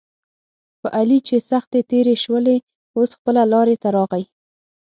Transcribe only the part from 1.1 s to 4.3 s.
چې سختې تېرې شولې اوس خپله لارې ته راغی.